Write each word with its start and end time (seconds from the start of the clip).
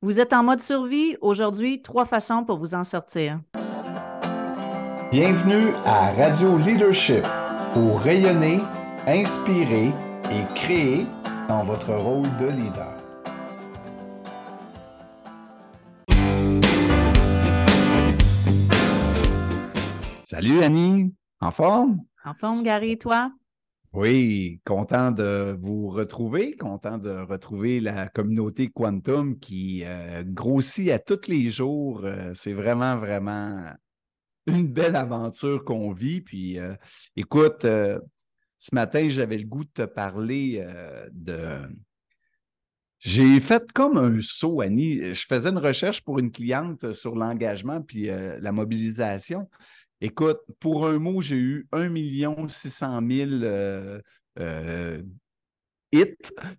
Vous 0.00 0.20
êtes 0.20 0.32
en 0.32 0.44
mode 0.44 0.60
survie. 0.60 1.16
Aujourd'hui, 1.20 1.82
trois 1.82 2.04
façons 2.04 2.44
pour 2.44 2.58
vous 2.58 2.76
en 2.76 2.84
sortir. 2.84 3.40
Bienvenue 5.10 5.72
à 5.84 6.12
Radio 6.12 6.56
Leadership 6.56 7.24
pour 7.74 7.98
rayonner, 7.98 8.60
inspirer 9.08 9.88
et 9.88 10.54
créer 10.54 11.04
dans 11.48 11.64
votre 11.64 11.92
rôle 11.94 12.28
de 12.38 12.46
leader. 12.46 12.94
Salut 20.22 20.62
Annie, 20.62 21.12
en 21.40 21.50
forme? 21.50 21.98
En 22.24 22.34
forme, 22.34 22.62
Gary, 22.62 22.98
toi? 22.98 23.32
Oui, 23.94 24.60
content 24.66 25.12
de 25.12 25.56
vous 25.58 25.88
retrouver, 25.88 26.56
content 26.56 26.98
de 26.98 27.10
retrouver 27.10 27.80
la 27.80 28.06
communauté 28.08 28.68
Quantum 28.68 29.38
qui 29.38 29.82
euh, 29.86 30.22
grossit 30.26 30.90
à 30.90 30.98
tous 30.98 31.26
les 31.26 31.48
jours. 31.48 32.02
Euh, 32.04 32.32
c'est 32.34 32.52
vraiment, 32.52 32.96
vraiment 32.96 33.72
une 34.46 34.68
belle 34.68 34.94
aventure 34.94 35.64
qu'on 35.64 35.92
vit. 35.92 36.20
Puis 36.20 36.58
euh, 36.58 36.74
écoute, 37.16 37.62
ce 37.62 38.74
matin, 38.74 39.08
j'avais 39.08 39.38
le 39.38 39.46
goût 39.46 39.64
de 39.64 39.70
te 39.72 39.82
parler 39.82 40.62
de. 41.10 41.62
J'ai 42.98 43.40
fait 43.40 43.72
comme 43.72 43.96
un 43.96 44.20
saut, 44.20 44.60
Annie. 44.60 45.14
Je 45.14 45.24
faisais 45.26 45.48
une 45.48 45.58
recherche 45.58 46.02
pour 46.02 46.18
une 46.18 46.30
cliente 46.30 46.92
sur 46.92 47.14
l'engagement 47.14 47.80
puis 47.80 48.08
la 48.08 48.52
mobilisation. 48.52 49.48
Écoute, 50.00 50.40
pour 50.60 50.86
un 50.86 50.98
mot, 50.98 51.20
j'ai 51.20 51.36
eu 51.36 51.68
1 51.72 52.48
600 52.48 53.00
000 53.10 53.30
euh, 53.42 54.00
euh, 54.38 55.02
hits, 55.90 56.14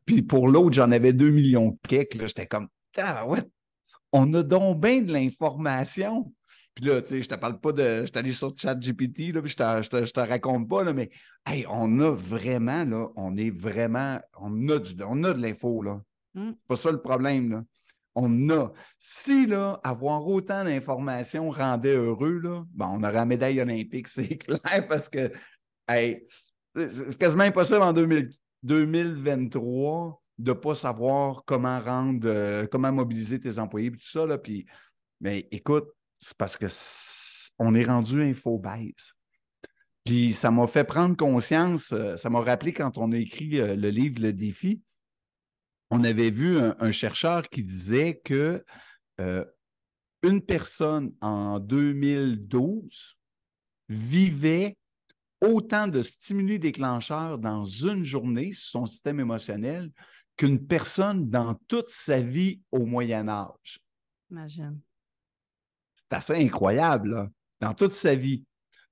puis 0.05 0.21
pour 0.21 0.49
l'autre, 0.49 0.73
j'en 0.73 0.91
avais 0.91 1.13
2 1.13 1.29
millions 1.29 1.69
de 1.69 1.77
J'étais 1.89 2.47
comme, 2.47 2.67
ouais, 2.97 3.43
on 4.11 4.33
a 4.33 4.43
donc 4.43 4.81
bien 4.81 5.01
de 5.01 5.13
l'information. 5.13 6.33
Puis 6.75 6.85
là, 6.85 7.01
tu 7.01 7.09
sais, 7.09 7.21
je 7.21 7.29
te 7.29 7.35
parle 7.35 7.59
pas 7.59 7.71
de. 7.71 8.01
Je 8.01 8.05
suis 8.07 8.17
allé 8.17 8.31
sur 8.33 8.57
ChatGPT, 8.57 9.33
là, 9.33 9.41
puis 9.41 9.51
je 9.51 9.55
te, 9.55 10.05
je, 10.05 10.11
te, 10.11 10.19
raconte 10.19 10.67
pas, 10.67 10.83
là, 10.83 10.93
mais 10.93 11.09
hey, 11.45 11.65
on 11.69 11.99
a 11.99 12.11
vraiment, 12.11 12.83
là, 12.83 13.07
on 13.15 13.37
est 13.37 13.49
vraiment. 13.49 14.19
On 14.39 14.69
a, 14.69 14.79
du, 14.79 14.95
on 15.03 15.23
a 15.23 15.33
de 15.33 15.41
l'info, 15.41 15.81
là. 15.81 16.01
Mm. 16.33 16.49
C'est 16.49 16.67
pas 16.67 16.75
ça 16.75 16.91
le 16.91 17.01
problème, 17.01 17.51
là 17.51 17.63
on 18.19 18.49
a. 18.49 18.71
Si 18.97 19.45
là, 19.45 19.79
avoir 19.83 20.25
autant 20.27 20.63
d'informations 20.63 21.49
rendait 21.49 21.95
heureux, 21.95 22.39
là, 22.39 22.63
on 22.79 23.03
aurait 23.03 23.13
la 23.13 23.25
médaille 23.25 23.61
olympique, 23.61 24.07
c'est 24.07 24.37
clair, 24.37 24.87
parce 24.87 25.09
que 25.09 25.31
c'est 25.87 27.17
quasiment 27.17 27.43
impossible 27.43 27.81
en 27.81 27.93
2023 27.93 30.21
de 30.37 30.51
ne 30.51 30.57
pas 30.57 30.75
savoir 30.75 31.43
comment 31.45 31.79
rendre, 31.79 32.27
euh, 32.27 32.67
comment 32.67 32.91
mobiliser 32.91 33.39
tes 33.39 33.57
employés 33.59 33.87
et 33.87 33.91
tout 33.91 34.09
ça. 34.09 34.25
Là, 34.25 34.37
puis, 34.37 34.65
mais 35.19 35.47
écoute, 35.51 35.87
c'est 36.17 36.37
parce 36.37 36.55
que 36.55 36.67
on 37.59 37.75
est 37.75 37.83
rendu 37.83 38.23
info-base. 38.23 39.15
Puis 40.05 40.31
ça 40.31 40.49
m'a 40.49 40.65
fait 40.65 40.85
prendre 40.85 41.17
conscience, 41.17 41.91
euh, 41.91 42.15
ça 42.15 42.29
m'a 42.29 42.39
rappelé 42.39 42.71
quand 42.73 42.97
on 42.97 43.11
a 43.11 43.17
écrit 43.17 43.59
euh, 43.59 43.75
le 43.75 43.89
livre 43.89 44.21
Le 44.21 44.31
défi, 44.31 44.81
on 45.89 46.03
avait 46.03 46.29
vu 46.29 46.59
un, 46.59 46.91
chercheur 46.91 47.49
qui 47.49 47.63
disait 47.63 48.21
que 48.23 48.63
euh, 49.19 49.45
une 50.21 50.41
personne 50.41 51.13
en 51.21 51.59
2012 51.59 53.17
vivait 53.89 54.77
autant 55.41 55.87
de 55.87 56.01
stimuli 56.01 56.59
déclencheurs 56.59 57.37
dans 57.37 57.63
une 57.63 58.03
journée 58.03 58.53
sur 58.53 58.71
son 58.71 58.85
système 58.85 59.19
émotionnel 59.19 59.89
qu'une 60.35 60.65
personne 60.65 61.29
dans 61.29 61.55
toute 61.67 61.89
sa 61.89 62.21
vie 62.21 62.61
au 62.71 62.85
Moyen 62.85 63.27
Âge. 63.27 63.79
Imagine. 64.31 64.79
C'est 65.95 66.15
assez 66.15 66.35
incroyable, 66.35 67.29
dans 67.59 67.73
toute 67.73 67.91
sa 67.91 68.15
vie. 68.15 68.43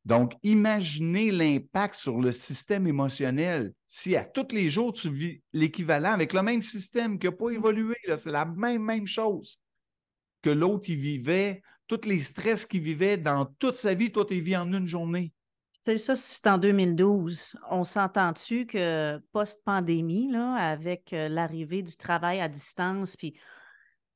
Donc, 0.08 0.36
imaginez 0.42 1.32
l'impact 1.32 1.96
sur 1.96 2.22
le 2.22 2.32
système 2.32 2.88
émotionnel. 2.88 3.74
Si 3.88 4.16
à 4.16 4.24
tous 4.24 4.56
les 4.56 4.70
jours, 4.70 4.94
tu 4.94 5.12
vis 5.12 5.42
l'équivalent 5.52 6.14
avec 6.14 6.32
le 6.32 6.42
même 6.42 6.62
système 6.62 7.20
qui 7.20 7.28
n'a 7.28 7.34
pas 7.34 7.50
évolué, 7.50 7.98
c'est 8.16 8.32
la 8.32 8.46
même, 8.46 8.82
même 8.84 9.06
chose 9.06 9.60
que 10.42 10.50
l'autre, 10.50 10.90
il 10.90 10.96
vivait, 10.96 11.62
tous 11.88 12.06
les 12.06 12.22
stress 12.22 12.66
qu'il 12.66 12.84
vivait 12.84 13.18
dans 13.18 13.48
toute 13.60 13.76
sa 13.76 13.94
vie, 13.94 14.10
toi, 14.10 14.24
tu 14.24 14.40
vis 14.40 14.56
en 14.56 14.72
une 14.72 14.88
journée. 14.88 15.34
Tu 15.74 15.92
sais, 15.92 15.98
ça, 15.98 16.16
c'est 16.16 16.48
en 16.48 16.58
2012. 16.58 17.58
On 17.70 17.84
s'entend-tu 17.84 18.66
que 18.66 19.18
post-pandémie, 19.34 20.34
avec 20.34 21.12
euh, 21.12 21.28
l'arrivée 21.28 21.82
du 21.82 21.98
travail 21.98 22.40
à 22.40 22.48
distance, 22.48 23.18
puis 23.18 23.38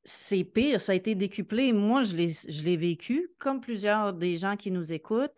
c'est 0.05 0.45
pire, 0.45 0.79
ça 0.79 0.93
a 0.93 0.95
été 0.95 1.15
décuplé. 1.15 1.73
Moi, 1.73 2.01
je 2.01 2.15
l'ai 2.15 2.77
vécu, 2.77 3.27
comme 3.39 3.59
plusieurs 3.59 4.13
des 4.13 4.37
gens 4.37 4.55
qui 4.55 4.71
nous 4.71 4.93
écoutent. 4.93 5.35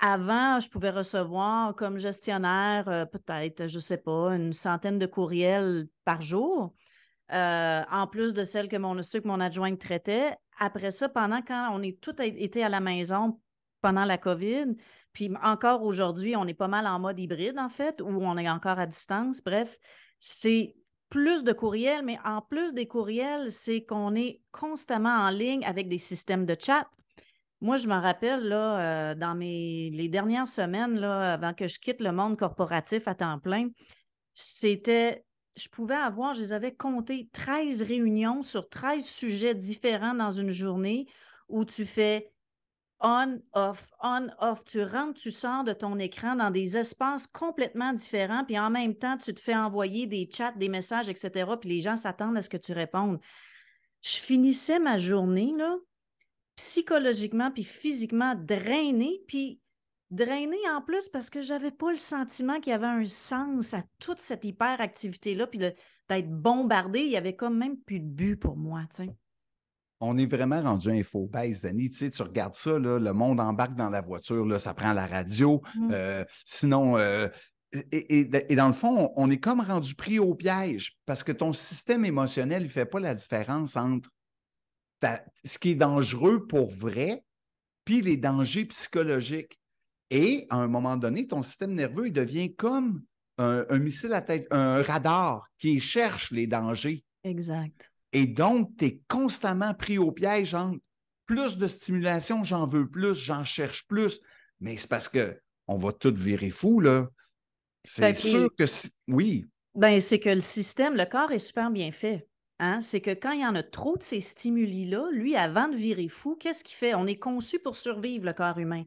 Avant, 0.00 0.58
je 0.58 0.68
pouvais 0.68 0.90
recevoir 0.90 1.74
comme 1.76 1.98
gestionnaire 1.98 2.88
euh, 2.88 3.04
peut-être, 3.04 3.68
je 3.68 3.76
ne 3.76 3.80
sais 3.80 3.98
pas, 3.98 4.34
une 4.34 4.52
centaine 4.52 4.98
de 4.98 5.06
courriels 5.06 5.86
par 6.04 6.22
jour, 6.22 6.74
euh, 7.32 7.82
en 7.90 8.06
plus 8.06 8.34
de 8.34 8.44
celles 8.44 8.68
que 8.68 8.76
mon, 8.76 9.00
ceux 9.02 9.20
que 9.20 9.28
mon 9.28 9.40
adjoint 9.40 9.76
traitait. 9.76 10.34
Après 10.58 10.90
ça, 10.90 11.08
pendant 11.08 11.42
quand 11.42 11.70
on 11.72 11.82
est 11.82 12.00
tout 12.00 12.14
été 12.20 12.64
à 12.64 12.68
la 12.68 12.80
maison 12.80 13.40
pendant 13.80 14.04
la 14.04 14.18
COVID, 14.18 14.76
puis 15.12 15.30
encore 15.42 15.82
aujourd'hui, 15.82 16.36
on 16.36 16.46
est 16.46 16.54
pas 16.54 16.68
mal 16.68 16.86
en 16.86 16.98
mode 16.98 17.18
hybride, 17.18 17.58
en 17.58 17.68
fait, 17.68 18.00
où 18.00 18.08
on 18.08 18.36
est 18.38 18.48
encore 18.48 18.78
à 18.78 18.86
distance. 18.86 19.42
Bref, 19.44 19.78
c'est 20.18 20.74
plus 21.10 21.44
de 21.44 21.52
courriels, 21.52 22.02
mais 22.02 22.18
en 22.24 22.40
plus 22.40 22.72
des 22.72 22.86
courriels, 22.86 23.50
c'est 23.52 23.84
qu'on 23.84 24.14
est 24.14 24.40
constamment 24.50 25.14
en 25.14 25.28
ligne 25.28 25.64
avec 25.64 25.88
des 25.88 25.98
systèmes 25.98 26.46
de 26.46 26.56
chat. 26.58 26.88
Moi, 27.62 27.76
je 27.76 27.86
me 27.86 27.94
rappelle, 27.94 28.48
là, 28.48 28.80
euh, 28.80 29.14
dans 29.14 29.36
mes, 29.36 29.88
les 29.90 30.08
dernières 30.08 30.48
semaines, 30.48 30.98
là, 30.98 31.34
avant 31.34 31.54
que 31.54 31.68
je 31.68 31.78
quitte 31.78 32.00
le 32.00 32.10
monde 32.10 32.36
corporatif 32.36 33.06
à 33.06 33.14
temps 33.14 33.38
plein, 33.38 33.68
c'était, 34.32 35.24
je 35.56 35.68
pouvais 35.68 35.94
avoir, 35.94 36.34
je 36.34 36.40
les 36.40 36.52
avais 36.52 36.74
comptés, 36.74 37.28
13 37.32 37.82
réunions 37.82 38.42
sur 38.42 38.68
13 38.68 39.08
sujets 39.08 39.54
différents 39.54 40.14
dans 40.14 40.32
une 40.32 40.50
journée 40.50 41.06
où 41.48 41.64
tu 41.64 41.86
fais 41.86 42.32
on, 42.98 43.40
off, 43.52 43.92
on, 44.02 44.26
off. 44.40 44.64
Tu 44.64 44.82
rentres, 44.82 45.20
tu 45.20 45.30
sors 45.30 45.62
de 45.62 45.72
ton 45.72 46.00
écran 46.00 46.34
dans 46.34 46.50
des 46.50 46.76
espaces 46.76 47.28
complètement 47.28 47.92
différents, 47.92 48.44
puis 48.44 48.58
en 48.58 48.70
même 48.70 48.96
temps, 48.96 49.16
tu 49.18 49.34
te 49.34 49.40
fais 49.40 49.54
envoyer 49.54 50.08
des 50.08 50.28
chats, 50.28 50.50
des 50.56 50.68
messages, 50.68 51.08
etc., 51.08 51.30
puis 51.60 51.70
les 51.70 51.80
gens 51.80 51.96
s'attendent 51.96 52.36
à 52.36 52.42
ce 52.42 52.50
que 52.50 52.56
tu 52.56 52.72
répondes. 52.72 53.20
Je 54.00 54.16
finissais 54.16 54.80
ma 54.80 54.98
journée, 54.98 55.54
là, 55.56 55.76
psychologiquement 56.62 57.50
puis 57.50 57.64
physiquement 57.64 58.34
drainé, 58.36 59.20
puis 59.26 59.60
drainé 60.10 60.56
en 60.74 60.80
plus 60.80 61.08
parce 61.08 61.28
que 61.28 61.42
j'avais 61.42 61.72
pas 61.72 61.90
le 61.90 61.96
sentiment 61.96 62.60
qu'il 62.60 62.70
y 62.70 62.74
avait 62.74 62.86
un 62.86 63.04
sens 63.04 63.74
à 63.74 63.82
toute 63.98 64.20
cette 64.20 64.44
hyperactivité-là, 64.44 65.46
puis 65.48 65.58
d'être 65.58 66.30
bombardé, 66.30 67.00
il 67.00 67.10
y 67.10 67.16
avait 67.16 67.34
comme 67.34 67.58
même 67.58 67.78
plus 67.78 67.98
de 67.98 68.06
but 68.06 68.36
pour 68.36 68.56
moi, 68.56 68.82
tu 68.94 69.08
On 70.00 70.16
est 70.18 70.26
vraiment 70.26 70.62
rendu 70.62 70.90
info-base, 70.90 71.62
Dani. 71.62 71.90
Tu, 71.90 71.96
sais, 71.96 72.10
tu 72.10 72.22
regardes 72.22 72.54
ça, 72.54 72.78
là, 72.78 72.98
le 72.98 73.12
monde 73.12 73.40
embarque 73.40 73.74
dans 73.74 73.90
la 73.90 74.00
voiture, 74.00 74.46
là, 74.46 74.58
ça 74.58 74.72
prend 74.72 74.92
la 74.92 75.06
radio. 75.06 75.62
Mmh. 75.74 75.90
Euh, 75.92 76.24
sinon, 76.44 76.96
euh, 76.96 77.28
et, 77.90 78.54
dans 78.54 78.66
le 78.68 78.72
fond, 78.72 79.12
on 79.16 79.30
est 79.30 79.40
comme 79.40 79.60
rendu 79.60 79.94
pris 79.94 80.18
au 80.18 80.34
piège 80.34 80.96
parce 81.06 81.24
que 81.24 81.32
ton 81.32 81.52
système 81.52 82.04
émotionnel 82.04 82.64
ne 82.64 82.68
fait 82.68 82.86
pas 82.86 83.00
la 83.00 83.14
différence 83.14 83.76
entre 83.76 84.10
ce 85.44 85.58
qui 85.58 85.70
est 85.70 85.76
dangereux 85.76 86.46
pour 86.46 86.70
vrai, 86.70 87.24
puis 87.84 88.00
les 88.00 88.16
dangers 88.16 88.64
psychologiques. 88.66 89.58
Et 90.10 90.46
à 90.50 90.56
un 90.56 90.68
moment 90.68 90.96
donné, 90.96 91.26
ton 91.26 91.42
système 91.42 91.74
nerveux 91.74 92.08
il 92.08 92.12
devient 92.12 92.54
comme 92.54 93.02
un, 93.38 93.78
missile 93.78 94.12
à 94.12 94.20
tête, 94.20 94.46
un 94.50 94.82
radar 94.82 95.48
qui 95.58 95.80
cherche 95.80 96.30
les 96.30 96.46
dangers. 96.46 97.04
Exact. 97.24 97.90
Et 98.12 98.26
donc, 98.26 98.76
tu 98.76 98.84
es 98.84 99.00
constamment 99.08 99.74
pris 99.74 99.98
au 99.98 100.12
piège 100.12 100.54
entre 100.54 100.78
plus 101.26 101.56
de 101.56 101.66
stimulation, 101.66 102.44
j'en 102.44 102.66
veux 102.66 102.88
plus, 102.88 103.14
j'en 103.14 103.44
cherche 103.44 103.86
plus. 103.86 104.20
Mais 104.60 104.76
c'est 104.76 104.88
parce 104.88 105.08
que 105.08 105.38
on 105.66 105.78
va 105.78 105.92
tout 105.92 106.14
virer 106.14 106.50
fou, 106.50 106.80
là. 106.80 107.08
C'est 107.84 108.14
sûr 108.14 108.48
que 108.56 108.64
oui. 109.08 109.46
Ben, 109.74 109.98
c'est 109.98 110.20
que 110.20 110.28
le 110.28 110.40
système, 110.40 110.94
le 110.94 111.06
corps 111.06 111.32
est 111.32 111.38
super 111.38 111.70
bien 111.70 111.90
fait. 111.90 112.28
Hein, 112.64 112.80
c'est 112.80 113.00
que 113.00 113.10
quand 113.10 113.32
il 113.32 113.40
y 113.40 113.44
en 113.44 113.56
a 113.56 113.64
trop 113.64 113.96
de 113.96 114.04
ces 114.04 114.20
stimuli-là, 114.20 115.10
lui, 115.10 115.34
avant 115.34 115.66
de 115.66 115.74
virer 115.74 116.06
fou, 116.06 116.36
qu'est-ce 116.36 116.62
qu'il 116.62 116.76
fait? 116.76 116.94
On 116.94 117.08
est 117.08 117.18
conçu 117.18 117.58
pour 117.58 117.74
survivre, 117.74 118.24
le 118.24 118.32
corps 118.32 118.58
humain. 118.58 118.84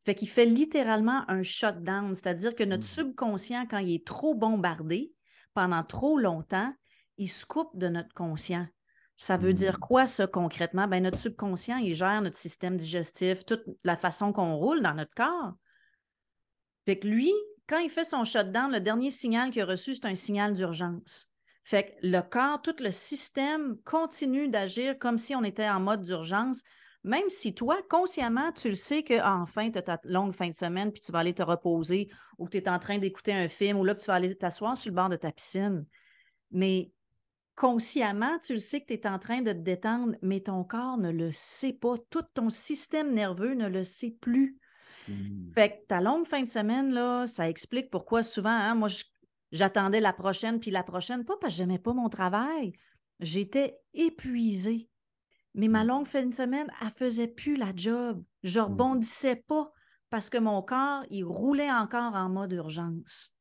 Fait 0.00 0.16
qu'il 0.16 0.28
fait 0.28 0.44
littéralement 0.44 1.22
un 1.28 1.44
shutdown, 1.44 2.16
c'est-à-dire 2.16 2.56
que 2.56 2.64
notre 2.64 2.82
mmh. 2.82 2.88
subconscient, 2.88 3.66
quand 3.70 3.78
il 3.78 3.94
est 3.94 4.04
trop 4.04 4.34
bombardé 4.34 5.14
pendant 5.54 5.84
trop 5.84 6.18
longtemps, 6.18 6.74
il 7.16 7.28
se 7.28 7.46
coupe 7.46 7.78
de 7.78 7.86
notre 7.86 8.12
conscient. 8.12 8.66
Ça 9.16 9.36
veut 9.36 9.54
dire 9.54 9.76
mmh. 9.76 9.86
quoi, 9.86 10.06
ça, 10.08 10.26
concrètement? 10.26 10.88
Ben, 10.88 11.04
notre 11.04 11.18
subconscient, 11.18 11.76
il 11.76 11.94
gère 11.94 12.22
notre 12.22 12.36
système 12.36 12.76
digestif, 12.76 13.46
toute 13.46 13.62
la 13.84 13.96
façon 13.96 14.32
qu'on 14.32 14.56
roule 14.56 14.82
dans 14.82 14.94
notre 14.94 15.14
corps. 15.14 15.52
Fait 16.86 16.98
que 16.98 17.06
lui, 17.06 17.30
quand 17.68 17.78
il 17.78 17.88
fait 17.88 18.02
son 18.02 18.24
shutdown, 18.24 18.72
le 18.72 18.80
dernier 18.80 19.10
signal 19.10 19.52
qu'il 19.52 19.62
a 19.62 19.66
reçu, 19.66 19.94
c'est 19.94 20.06
un 20.06 20.16
signal 20.16 20.54
d'urgence. 20.54 21.31
Fait 21.62 21.84
que 21.84 22.06
le 22.06 22.20
corps, 22.20 22.60
tout 22.60 22.74
le 22.80 22.90
système 22.90 23.76
continue 23.84 24.48
d'agir 24.48 24.98
comme 24.98 25.18
si 25.18 25.34
on 25.34 25.44
était 25.44 25.68
en 25.68 25.80
mode 25.80 26.02
d'urgence, 26.02 26.62
même 27.04 27.28
si 27.28 27.54
toi, 27.54 27.80
consciemment, 27.88 28.52
tu 28.52 28.68
le 28.68 28.74
sais 28.74 29.02
que 29.02 29.14
ah, 29.20 29.38
enfin, 29.40 29.70
tu 29.70 29.78
as 29.78 29.82
ta 29.82 30.00
longue 30.04 30.32
fin 30.32 30.48
de 30.48 30.54
semaine, 30.54 30.92
puis 30.92 31.00
tu 31.00 31.10
vas 31.12 31.20
aller 31.20 31.34
te 31.34 31.42
reposer, 31.42 32.08
ou 32.38 32.48
tu 32.48 32.58
es 32.58 32.68
en 32.68 32.78
train 32.78 32.98
d'écouter 32.98 33.32
un 33.32 33.48
film, 33.48 33.78
ou 33.78 33.84
là, 33.84 33.94
tu 33.94 34.06
vas 34.06 34.14
aller 34.14 34.36
t'asseoir 34.36 34.76
sur 34.76 34.90
le 34.90 34.96
bord 34.96 35.08
de 35.08 35.16
ta 35.16 35.32
piscine. 35.32 35.84
Mais 36.52 36.92
consciemment, 37.56 38.38
tu 38.38 38.52
le 38.52 38.58
sais 38.58 38.80
que 38.80 38.86
tu 38.86 38.94
es 38.94 39.06
en 39.06 39.18
train 39.18 39.42
de 39.42 39.52
te 39.52 39.58
détendre, 39.58 40.14
mais 40.22 40.40
ton 40.40 40.62
corps 40.64 40.98
ne 40.98 41.10
le 41.10 41.30
sait 41.32 41.72
pas. 41.72 41.96
Tout 42.10 42.24
ton 42.34 42.50
système 42.50 43.12
nerveux 43.12 43.54
ne 43.54 43.68
le 43.68 43.84
sait 43.84 44.16
plus. 44.20 44.58
Mmh. 45.08 45.52
Fait 45.54 45.70
que 45.70 45.86
ta 45.88 46.00
longue 46.00 46.26
fin 46.26 46.42
de 46.42 46.48
semaine, 46.48 46.92
là, 46.92 47.26
ça 47.26 47.48
explique 47.48 47.90
pourquoi 47.90 48.22
souvent, 48.22 48.50
hein, 48.50 48.76
moi, 48.76 48.88
j'attendais 49.52 50.00
la 50.00 50.12
prochaine, 50.12 50.58
puis 50.58 50.70
la 50.70 50.82
prochaine, 50.82 51.24
pas 51.24 51.36
parce 51.40 51.54
que 51.54 51.58
j'aimais 51.58 51.78
pas 51.78 51.92
mon 51.92 52.08
travail. 52.08 52.72
J'étais 53.20 53.78
épuisée. 53.94 54.88
Mais 55.54 55.68
ma 55.68 55.84
mmh. 55.84 55.86
longue 55.86 56.06
fin 56.06 56.26
de 56.26 56.34
semaine, 56.34 56.66
elle 56.80 56.90
faisait 56.90 57.28
plus 57.28 57.56
la 57.56 57.72
job. 57.74 58.22
Je 58.42 58.58
mmh. 58.58 58.64
rebondissais 58.64 59.36
pas 59.36 59.70
parce 60.10 60.30
que 60.30 60.38
mon 60.38 60.62
corps, 60.62 61.04
il 61.10 61.24
roulait 61.24 61.70
encore 61.70 62.14
en 62.14 62.28
mode 62.28 62.52
urgence. 62.52 63.34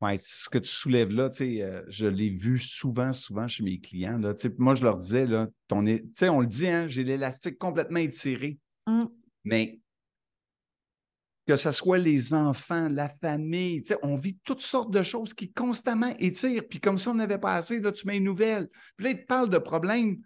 Oui, 0.00 0.18
ce 0.18 0.48
que 0.48 0.58
tu 0.58 0.68
soulèves 0.68 1.10
là, 1.10 1.30
euh, 1.40 1.82
je 1.86 2.06
l'ai 2.08 2.30
vu 2.30 2.58
souvent, 2.58 3.12
souvent 3.12 3.46
chez 3.46 3.62
mes 3.62 3.78
clients. 3.78 4.18
Là, 4.18 4.34
moi, 4.58 4.74
je 4.74 4.82
leur 4.82 4.96
disais, 4.96 5.26
là, 5.26 5.46
ton, 5.68 5.84
on 5.84 6.40
le 6.40 6.46
dit, 6.46 6.66
hein, 6.66 6.88
j'ai 6.88 7.04
l'élastique 7.04 7.56
complètement 7.56 8.00
étiré. 8.00 8.58
Mmh. 8.88 9.04
Mais 9.44 9.78
que 11.46 11.56
ce 11.56 11.72
soit 11.72 11.98
les 11.98 12.34
enfants, 12.34 12.88
la 12.88 13.08
famille, 13.08 13.82
on 14.02 14.14
vit 14.14 14.38
toutes 14.44 14.60
sortes 14.60 14.92
de 14.92 15.02
choses 15.02 15.34
qui 15.34 15.52
constamment 15.52 16.14
étirent. 16.18 16.62
Puis 16.68 16.80
comme 16.80 16.98
si 16.98 17.08
on 17.08 17.14
n'avait 17.14 17.38
pas 17.38 17.54
assez, 17.54 17.80
là, 17.80 17.90
tu 17.90 18.06
mets 18.06 18.18
une 18.18 18.24
nouvelle. 18.24 18.68
Puis 18.96 19.04
là, 19.04 19.10
ils 19.10 19.20
te 19.20 19.26
parlent 19.26 19.50
de 19.50 19.58
problèmes. 19.58 20.22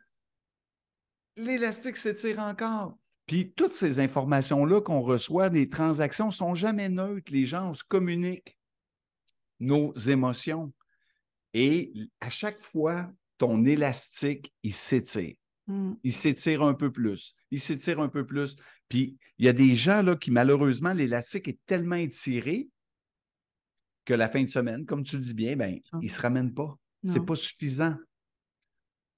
L'élastique 1.37 1.97
s'étire 1.97 2.39
encore. 2.41 2.99
Puis 3.27 3.53
toutes 3.53 3.73
ces 3.73 3.99
informations-là 3.99 4.81
qu'on 4.81 5.01
reçoit, 5.01 5.49
les 5.49 5.69
transactions 5.69 6.31
sont 6.31 6.55
jamais 6.55 6.89
neutres. 6.89 7.33
Les 7.33 7.45
gens, 7.45 7.73
se 7.75 7.83
communiquent 7.83 8.57
nos 9.59 9.95
émotions. 9.95 10.73
Et 11.55 11.93
à 12.21 12.29
chaque 12.29 12.61
fois, 12.61 13.11
ton 13.39 13.65
élastique, 13.65 14.53
il 14.63 14.73
s'étire. 14.73 15.35
Mmh. 15.67 15.95
Il 16.05 16.13
s'étire 16.13 16.63
un 16.63 16.75
peu 16.75 16.93
plus. 16.93 17.35
Il 17.51 17.61
s'étire 17.61 18.01
un 18.01 18.09
peu 18.09 18.25
plus. 18.25 18.57
Puis 18.89 19.17
il 19.39 19.47
y 19.47 19.49
a 19.49 19.53
des 19.53 19.75
gens 19.75 20.03
là, 20.03 20.17
qui, 20.17 20.31
malheureusement, 20.31 20.93
l'élastique 20.93 21.49
est 21.49 21.59
tellement 21.67 21.97
étiré 21.97 22.69
que 24.05 24.15
la 24.15 24.29
fin 24.29 24.43
de 24.43 24.49
semaine, 24.49 24.87
comme 24.87 25.03
tu 25.03 25.17
le 25.17 25.23
dis 25.23 25.35
bien, 25.35 25.57
ben, 25.57 25.79
ils 26.01 26.05
ne 26.05 26.09
se 26.09 26.23
ramènent 26.23 26.55
pas. 26.55 26.79
Ce 27.05 27.19
n'est 27.19 27.25
pas 27.25 27.35
suffisant. 27.35 27.97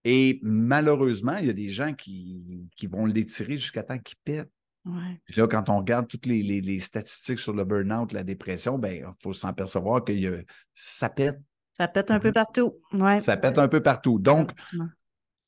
Et 0.05 0.41
malheureusement, 0.43 1.37
il 1.37 1.47
y 1.47 1.51
a 1.51 1.55
des 1.55 1.69
gens 1.69 1.93
qui, 1.93 2.69
qui 2.77 2.87
vont 2.87 3.07
l'étirer 3.07 3.57
jusqu'à 3.57 3.83
temps 3.83 3.99
qu'il 3.99 4.17
pète. 4.25 4.51
là, 4.85 5.47
quand 5.47 5.69
on 5.69 5.79
regarde 5.79 6.09
toutes 6.09 6.27
les, 6.27 6.79
statistiques 6.81 7.39
sur 7.39 7.53
le 7.53 7.65
burn-out, 7.65 8.13
la 8.13 8.25
dépression, 8.25 8.79
ben, 8.79 9.05
il 9.07 9.23
faut 9.23 9.33
s'en 9.33 9.53
percevoir 9.53 10.05
que 10.05 10.45
ça 10.75 11.11
pète. 11.11 11.39
Ça 11.73 11.89
pète 11.89 12.11
un 12.11 12.19
peu 12.19 12.33
partout. 12.33 12.81
Ouais. 12.93 13.21
Ça 13.21 13.37
pète 13.37 13.59
un 13.59 13.69
peu 13.69 13.83
partout. 13.83 14.19
Donc, 14.19 14.53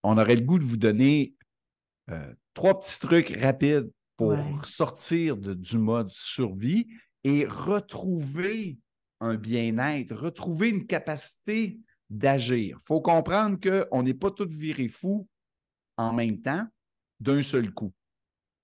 on 0.02 0.19
aurait 0.19 0.37
le 0.37 0.43
goût 0.43 0.58
de 0.58 0.64
vous 0.64 0.76
donner 0.76 1.35
euh, 2.11 2.32
trois 2.55 2.79
petits 2.79 2.99
trucs 3.00 3.37
rapides 3.37 3.91
pour 4.17 4.37
sortir 4.64 5.37
du 5.37 5.79
mode 5.79 6.11
survie 6.11 6.87
et 7.25 7.47
retrouver 7.47 8.79
un 9.20 9.37
bien-être, 9.37 10.14
retrouver 10.14 10.69
une 10.69 10.87
capacité 10.87 11.79
d'agir. 12.08 12.76
Il 12.81 12.85
faut 12.87 13.00
comprendre 13.00 13.58
qu'on 13.61 14.02
n'est 14.02 14.14
pas 14.14 14.31
tous 14.31 14.49
virés 14.49 14.88
fous 14.88 15.26
en 15.97 16.12
même 16.12 16.41
temps 16.41 16.67
d'un 17.20 17.43
seul 17.43 17.73
coup. 17.73 17.93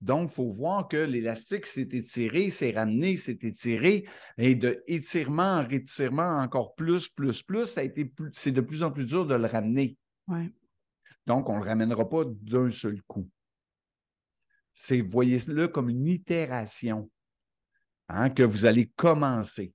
Donc, 0.01 0.29
il 0.31 0.35
faut 0.35 0.51
voir 0.51 0.87
que 0.87 0.97
l'élastique 0.97 1.65
s'est 1.65 1.89
étiré, 1.91 2.51
s'est 2.51 2.71
ramené, 2.71 3.17
s'est 3.17 3.39
étiré, 3.41 4.07
et 4.37 4.53
de 4.53 4.83
étirement 4.85 5.57
en 5.59 5.69
étirement 5.69 6.37
encore 6.37 6.75
plus, 6.75 7.07
plus, 7.07 7.41
plus, 7.41 7.65
ça 7.65 7.81
a 7.81 7.83
été 7.83 8.11
c'est 8.31 8.51
de 8.51 8.61
plus 8.61 8.83
en 8.83 8.91
plus 8.91 9.05
dur 9.05 9.25
de 9.25 9.33
le 9.33 9.47
ramener. 9.47 9.97
Donc, 11.27 11.49
on 11.49 11.59
ne 11.59 11.63
le 11.63 11.69
ramènera 11.69 12.07
pas 12.07 12.23
d'un 12.25 12.71
seul 12.71 13.03
coup. 13.03 13.29
C'est, 14.73 15.01
voyez-le 15.01 15.67
comme 15.67 15.89
une 15.89 16.07
itération 16.07 17.11
hein, 18.07 18.29
que 18.29 18.43
vous 18.43 18.65
allez 18.65 18.87
commencer. 18.95 19.73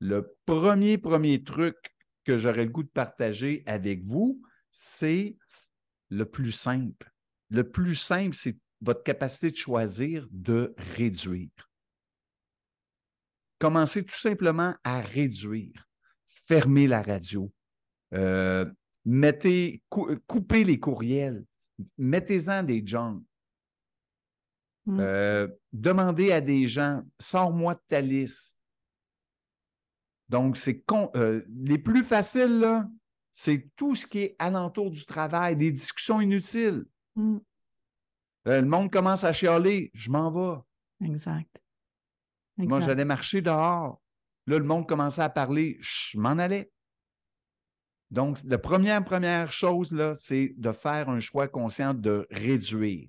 Le 0.00 0.34
premier, 0.46 0.96
premier 0.96 1.44
truc 1.44 1.76
que 2.24 2.38
j'aurais 2.38 2.64
le 2.64 2.70
goût 2.70 2.84
de 2.84 2.88
partager 2.88 3.62
avec 3.66 4.02
vous, 4.04 4.40
c'est 4.70 5.36
le 6.08 6.24
plus 6.24 6.52
simple. 6.52 7.12
Le 7.50 7.68
plus 7.68 7.94
simple, 7.94 8.34
c'est 8.34 8.56
votre 8.80 9.02
capacité 9.02 9.50
de 9.50 9.56
choisir 9.56 10.26
de 10.30 10.74
réduire. 10.96 11.50
Commencez 13.58 14.04
tout 14.04 14.18
simplement 14.18 14.74
à 14.84 15.02
réduire. 15.02 15.86
Fermez 16.24 16.88
la 16.88 17.02
radio. 17.02 17.52
Euh, 18.14 18.64
mettez, 19.04 19.82
coupez 19.88 20.64
les 20.64 20.78
courriels. 20.78 21.44
Mettez-en 21.98 22.62
des 22.62 22.82
junk. 22.84 23.22
Mmh. 24.86 25.00
Euh, 25.00 25.48
demandez 25.72 26.32
à 26.32 26.40
des 26.40 26.66
gens, 26.66 27.02
sors-moi 27.20 27.74
de 27.74 27.82
ta 27.88 28.00
liste. 28.00 28.58
Donc, 30.28 30.56
c'est 30.56 30.82
euh, 31.14 31.42
les 31.48 31.78
plus 31.78 32.02
faciles, 32.02 32.58
là, 32.58 32.88
c'est 33.32 33.68
tout 33.76 33.94
ce 33.94 34.06
qui 34.06 34.20
est 34.20 34.36
alentour 34.38 34.90
du 34.90 35.04
travail, 35.04 35.56
des 35.56 35.70
discussions 35.70 36.20
inutiles. 36.20 36.86
Euh, 37.18 37.40
le 38.46 38.66
monde 38.66 38.90
commence 38.90 39.24
à 39.24 39.32
chialer, 39.32 39.90
je 39.92 40.10
m'en 40.10 40.30
vais. 40.30 41.06
Exact. 41.06 41.62
Moi, 42.56 42.80
j'allais 42.80 43.04
marcher 43.04 43.42
dehors. 43.42 44.00
Là, 44.46 44.58
le 44.58 44.64
monde 44.64 44.88
commençait 44.88 45.22
à 45.22 45.28
parler, 45.28 45.76
je 45.80 46.18
m'en 46.18 46.30
allais. 46.30 46.71
Donc, 48.12 48.36
la 48.44 48.58
première, 48.58 49.02
première 49.02 49.50
chose, 49.50 49.90
là, 49.90 50.14
c'est 50.14 50.52
de 50.58 50.70
faire 50.70 51.08
un 51.08 51.18
choix 51.18 51.48
conscient 51.48 51.94
de 51.94 52.26
réduire. 52.30 53.08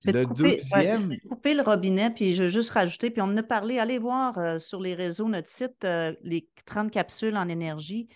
C'est 0.00 0.10
le 0.10 0.26
couper, 0.26 0.56
deuxième. 0.56 1.20
couper 1.28 1.54
le 1.54 1.62
robinet, 1.62 2.10
puis 2.10 2.34
je 2.34 2.42
veux 2.42 2.48
juste 2.48 2.70
rajouter, 2.70 3.10
puis 3.10 3.22
on 3.22 3.26
en 3.26 3.36
a 3.36 3.44
parlé, 3.44 3.78
allez 3.78 3.98
voir 3.98 4.36
euh, 4.38 4.58
sur 4.58 4.80
les 4.80 4.94
réseaux, 4.94 5.28
notre 5.28 5.46
site, 5.46 5.84
euh, 5.84 6.12
les 6.22 6.48
30 6.66 6.90
capsules 6.90 7.36
en 7.36 7.48
énergie, 7.48 8.08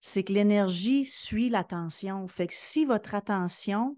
c'est 0.00 0.24
que 0.24 0.32
l'énergie 0.32 1.04
suit 1.04 1.48
l'attention. 1.48 2.26
Fait 2.26 2.48
que 2.48 2.54
si 2.54 2.84
votre 2.84 3.14
attention 3.14 3.96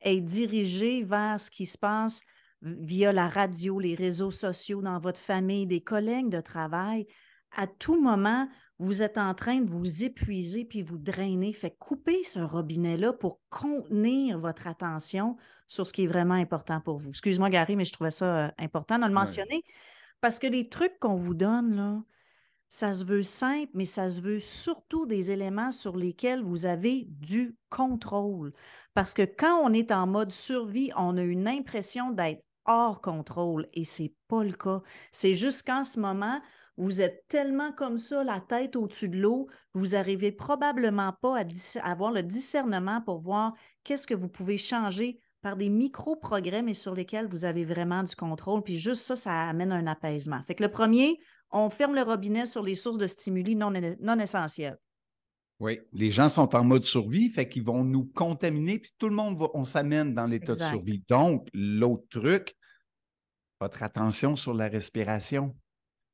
est 0.00 0.22
dirigée 0.22 1.02
vers 1.02 1.38
ce 1.38 1.50
qui 1.50 1.66
se 1.66 1.76
passe 1.76 2.22
via 2.62 3.12
la 3.12 3.28
radio, 3.28 3.78
les 3.78 3.94
réseaux 3.94 4.30
sociaux, 4.30 4.80
dans 4.80 4.98
votre 4.98 5.20
famille, 5.20 5.66
des 5.66 5.82
collègues 5.82 6.30
de 6.30 6.40
travail, 6.40 7.06
à 7.56 7.66
tout 7.66 8.00
moment, 8.00 8.48
vous 8.78 9.02
êtes 9.02 9.18
en 9.18 9.34
train 9.34 9.60
de 9.60 9.70
vous 9.70 10.04
épuiser 10.04 10.64
puis 10.64 10.82
vous 10.82 10.98
drainer. 10.98 11.52
Fait 11.52 11.74
couper 11.76 12.22
ce 12.22 12.38
robinet-là 12.38 13.14
pour 13.14 13.40
contenir 13.48 14.38
votre 14.38 14.66
attention 14.66 15.36
sur 15.66 15.86
ce 15.86 15.92
qui 15.92 16.04
est 16.04 16.08
vraiment 16.08 16.34
important 16.34 16.80
pour 16.80 16.98
vous. 16.98 17.08
Excuse-moi, 17.08 17.50
Gary, 17.50 17.74
mais 17.74 17.86
je 17.86 17.92
trouvais 17.92 18.10
ça 18.10 18.46
euh, 18.46 18.50
important 18.58 18.98
de 18.98 19.06
le 19.06 19.12
mentionner 19.12 19.62
parce 20.20 20.38
que 20.38 20.46
les 20.46 20.68
trucs 20.68 20.98
qu'on 20.98 21.16
vous 21.16 21.34
donne, 21.34 21.76
là, 21.76 22.02
ça 22.68 22.92
se 22.92 23.04
veut 23.04 23.22
simple, 23.22 23.70
mais 23.74 23.84
ça 23.84 24.08
se 24.08 24.20
veut 24.20 24.40
surtout 24.40 25.06
des 25.06 25.30
éléments 25.30 25.72
sur 25.72 25.96
lesquels 25.96 26.42
vous 26.42 26.66
avez 26.66 27.06
du 27.08 27.56
contrôle. 27.70 28.52
Parce 28.92 29.14
que 29.14 29.22
quand 29.22 29.60
on 29.62 29.72
est 29.72 29.92
en 29.92 30.06
mode 30.06 30.32
survie, 30.32 30.90
on 30.96 31.16
a 31.16 31.22
une 31.22 31.48
impression 31.48 32.10
d'être 32.10 32.42
hors 32.66 33.00
contrôle 33.00 33.68
et 33.72 33.84
c'est 33.84 34.14
pas 34.28 34.42
le 34.42 34.52
cas. 34.52 34.82
C'est 35.12 35.34
juste 35.34 35.66
qu'en 35.66 35.84
ce 35.84 36.00
moment, 36.00 36.40
vous 36.76 37.00
êtes 37.00 37.24
tellement 37.28 37.72
comme 37.72 37.98
ça, 37.98 38.22
la 38.22 38.40
tête 38.40 38.76
au-dessus 38.76 39.08
de 39.08 39.18
l'eau, 39.18 39.48
vous 39.72 39.88
n'arrivez 39.88 40.30
probablement 40.32 41.12
pas 41.20 41.38
à, 41.38 41.90
avoir 41.90 42.12
le 42.12 42.22
discernement 42.22 43.00
pour 43.00 43.18
voir 43.18 43.54
qu'est-ce 43.84 44.06
que 44.06 44.14
vous 44.14 44.28
pouvez 44.28 44.58
changer 44.58 45.20
par 45.40 45.56
des 45.56 45.68
micro-progrès, 45.68 46.62
mais 46.62 46.74
sur 46.74 46.94
lesquels 46.94 47.28
vous 47.28 47.44
avez 47.44 47.64
vraiment 47.64 48.02
du 48.02 48.14
contrôle. 48.16 48.62
Puis 48.62 48.76
juste 48.76 49.02
ça, 49.02 49.16
ça 49.16 49.48
amène 49.48 49.72
un 49.72 49.86
apaisement. 49.86 50.42
Fait 50.46 50.54
que 50.54 50.62
le 50.62 50.70
premier, 50.70 51.18
on 51.50 51.70
ferme 51.70 51.94
le 51.94 52.02
robinet 52.02 52.46
sur 52.46 52.62
les 52.62 52.74
sources 52.74 52.98
de 52.98 53.06
stimuli 53.06 53.56
non, 53.56 53.72
non 54.00 54.18
essentiels. 54.18 54.76
Oui, 55.58 55.80
les 55.92 56.10
gens 56.10 56.28
sont 56.28 56.54
en 56.54 56.64
mode 56.64 56.84
survie, 56.84 57.30
fait 57.30 57.48
qu'ils 57.48 57.64
vont 57.64 57.82
nous 57.82 58.04
contaminer, 58.04 58.78
puis 58.78 58.90
tout 58.98 59.08
le 59.08 59.14
monde 59.14 59.38
va, 59.38 59.46
on 59.54 59.64
s'amène 59.64 60.12
dans 60.12 60.26
l'état 60.26 60.54
de 60.54 60.62
survie. 60.62 61.02
Donc, 61.08 61.48
l'autre 61.54 62.04
truc, 62.10 62.54
votre 63.58 63.82
attention 63.82 64.36
sur 64.36 64.52
la 64.52 64.68
respiration 64.68 65.56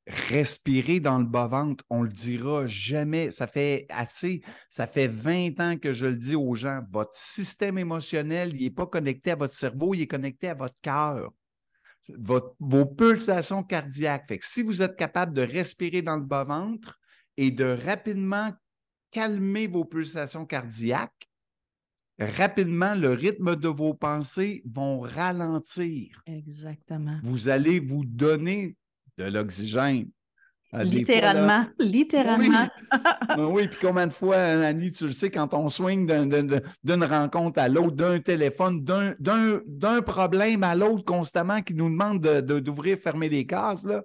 respirer 0.07 0.99
dans 0.99 1.19
le 1.19 1.25
bas-ventre, 1.25 1.83
on 1.89 2.03
le 2.03 2.09
dira 2.09 2.67
jamais. 2.67 3.31
Ça 3.31 3.47
fait 3.47 3.85
assez, 3.89 4.41
ça 4.69 4.87
fait 4.87 5.07
20 5.07 5.59
ans 5.59 5.77
que 5.77 5.93
je 5.93 6.07
le 6.07 6.15
dis 6.15 6.35
aux 6.35 6.55
gens. 6.55 6.81
Votre 6.91 7.15
système 7.15 7.77
émotionnel, 7.77 8.53
il 8.55 8.63
n'est 8.63 8.69
pas 8.69 8.87
connecté 8.87 9.31
à 9.31 9.35
votre 9.35 9.53
cerveau, 9.53 9.93
il 9.93 10.01
est 10.01 10.07
connecté 10.07 10.49
à 10.49 10.55
votre 10.55 10.75
cœur. 10.81 11.31
vos 12.17 12.85
pulsations 12.85 13.63
cardiaques. 13.63 14.27
Fait 14.27 14.39
que 14.39 14.45
si 14.45 14.61
vous 14.61 14.81
êtes 14.81 14.97
capable 14.97 15.33
de 15.33 15.41
respirer 15.41 16.01
dans 16.01 16.17
le 16.17 16.25
bas-ventre 16.25 16.99
et 17.37 17.49
de 17.49 17.65
rapidement 17.85 18.51
calmer 19.09 19.67
vos 19.67 19.85
pulsations 19.85 20.45
cardiaques, 20.45 21.29
rapidement, 22.19 22.93
le 22.93 23.11
rythme 23.11 23.55
de 23.55 23.69
vos 23.69 23.93
pensées 23.93 24.63
vont 24.65 24.99
ralentir. 24.99 26.21
Exactement. 26.25 27.17
Vous 27.23 27.47
allez 27.47 27.79
vous 27.79 28.03
donner 28.05 28.75
de 29.17 29.25
l'oxygène. 29.25 30.09
Littéralement, 30.73 31.67
littéralement. 31.77 32.67
Oui. 33.37 33.43
oui, 33.43 33.67
puis 33.67 33.77
combien 33.79 34.07
de 34.07 34.13
fois, 34.13 34.37
Annie, 34.37 34.91
tu 34.91 35.05
le 35.05 35.11
sais, 35.11 35.29
quand 35.29 35.53
on 35.53 35.69
swing 35.69 36.07
d'une 36.83 37.03
rencontre 37.03 37.59
à 37.59 37.69
l'autre, 37.69 37.95
d'un 37.95 38.19
téléphone, 38.19 38.83
d'un 38.83 40.01
problème 40.01 40.63
à 40.63 40.73
l'autre 40.73 41.05
constamment 41.05 41.61
qui 41.61 41.75
nous 41.75 41.89
demande 41.89 42.21
d'ouvrir, 42.21 42.97
de, 42.97 43.01
fermer 43.01 43.29
les 43.29 43.45
cases, 43.45 43.83
là. 43.83 44.01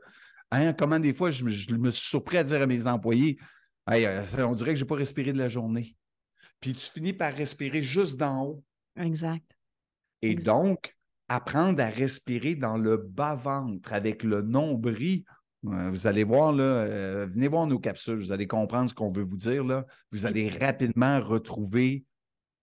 Hein, 0.50 0.72
comment 0.72 0.98
des 0.98 1.12
fois, 1.12 1.30
je, 1.30 1.44
me 1.44 1.90
suis 1.90 2.08
surpris 2.08 2.38
à 2.38 2.44
dire 2.44 2.62
à 2.62 2.66
mes 2.66 2.86
employés, 2.86 3.38
euh, 3.90 4.24
on 4.38 4.54
dirait 4.54 4.70
que 4.70 4.78
je 4.78 4.84
n'ai 4.84 4.88
pas 4.88 4.96
respiré 4.96 5.32
de 5.32 5.38
la 5.38 5.48
journée. 5.48 5.94
Puis 6.60 6.72
tu 6.72 6.90
finis 6.90 7.12
par 7.12 7.34
respirer 7.34 7.82
juste 7.82 8.16
d'en 8.16 8.44
haut. 8.44 8.64
Exact. 8.96 9.56
Et 10.22 10.34
donc, 10.34 10.96
apprendre 11.28 11.82
à 11.82 11.88
respirer 11.88 12.54
dans 12.54 12.76
le 12.76 12.96
bas-ventre 12.96 13.92
avec 13.92 14.22
le 14.22 14.42
nombril. 14.42 15.24
Euh, 15.66 15.90
vous 15.90 16.06
allez 16.06 16.24
voir, 16.24 16.52
là, 16.52 16.64
euh, 16.64 17.26
venez 17.26 17.48
voir 17.48 17.66
nos 17.66 17.78
capsules, 17.78 18.16
vous 18.16 18.32
allez 18.32 18.46
comprendre 18.46 18.88
ce 18.88 18.94
qu'on 18.94 19.10
veut 19.10 19.24
vous 19.24 19.36
dire. 19.36 19.64
Là. 19.64 19.84
Vous 20.12 20.26
allez 20.26 20.48
rapidement 20.48 21.20
retrouver 21.20 22.04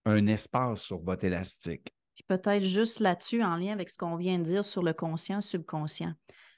un 0.05 0.27
espace 0.27 0.81
sur 0.81 1.01
votre 1.03 1.25
élastique. 1.25 1.93
Puis 2.15 2.24
peut-être 2.27 2.63
juste 2.63 3.00
là-dessus, 3.00 3.43
en 3.43 3.57
lien 3.57 3.74
avec 3.74 3.89
ce 3.89 3.98
qu'on 3.98 4.15
vient 4.15 4.39
de 4.39 4.43
dire 4.43 4.65
sur 4.65 4.84
le 4.84 4.93
conscient, 4.93 5.41
subconscient. 5.41 6.13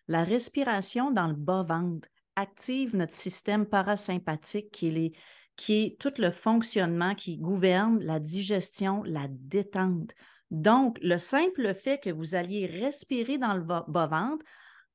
La 0.07 0.23
respiration 0.23 1.11
dans 1.11 1.27
le 1.27 1.33
bas-ventre 1.33 2.07
active 2.35 2.95
notre 2.95 3.13
système 3.13 3.65
parasympathique 3.65 4.71
qui 4.71 4.87
est, 4.87 5.11
qui 5.55 5.81
est 5.81 5.99
tout 5.99 6.13
le 6.19 6.29
fonctionnement 6.29 7.15
qui 7.15 7.39
gouverne 7.39 7.99
la 8.03 8.19
digestion, 8.19 9.03
la 9.03 9.27
détente. 9.29 10.11
Donc, 10.51 10.97
le 11.01 11.17
simple 11.17 11.73
fait 11.73 11.99
que 11.99 12.09
vous 12.09 12.35
alliez 12.35 12.65
respirer 12.65 13.37
dans 13.37 13.53
le 13.53 13.63
bas-ventre 13.63 14.45